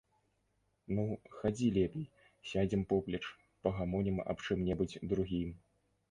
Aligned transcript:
Ну, 0.99 1.03
хадзі 1.39 1.67
лепей, 1.75 2.05
сядзем 2.51 2.85
поплеч, 2.93 3.19
пагамонім 3.67 4.17
аб 4.33 4.37
чым-небудзь 4.47 4.97
другім. 5.13 5.53